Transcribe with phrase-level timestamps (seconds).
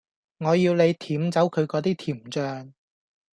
[0.39, 2.73] 我要你舔走佢果啲甜醬